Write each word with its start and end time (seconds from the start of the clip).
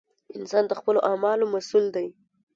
انسان 0.37 0.63
د 0.67 0.71
خپلو 0.79 0.99
اعمالو 1.09 1.45
مسؤول 1.53 1.85
دی! 1.95 2.07